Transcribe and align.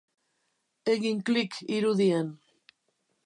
Egin 0.93 1.19
klik 1.29 1.59
irudian. 1.77 2.35